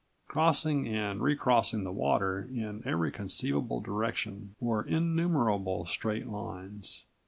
Crossing 0.27 0.87
and 0.87 1.21
recrossing 1.21 1.83
the 1.83 1.91
water 1.91 2.49
in 2.51 2.81
every 2.87 3.11
conceivable 3.11 3.79
direction 3.81 4.55
were 4.59 4.81
innumerable 4.83 5.85
straight 5.85 6.25
lines. 6.25 7.05